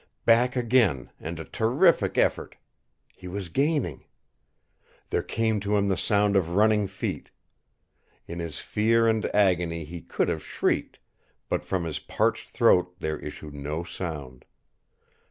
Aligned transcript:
Back 0.25 0.55
again 0.55 1.11
and 1.19 1.39
a 1.39 1.45
terrific 1.45 2.17
effort. 2.17 2.55
He 3.15 3.27
was 3.27 3.49
gaining. 3.49 4.05
There 5.11 5.21
came 5.21 5.59
to 5.59 5.77
him 5.77 5.89
the 5.89 5.95
sound 5.95 6.35
of 6.35 6.55
running 6.55 6.87
feet. 6.87 7.29
In 8.25 8.39
his 8.39 8.57
fear 8.57 9.07
and 9.07 9.23
agony 9.27 9.85
he 9.85 10.01
could 10.01 10.27
have 10.27 10.43
shrieked, 10.43 10.97
but 11.49 11.63
from 11.63 11.83
his 11.83 11.99
parched 11.99 12.49
throat 12.49 12.95
there 12.97 13.19
issued 13.19 13.53
no 13.53 13.83
sound. 13.83 14.45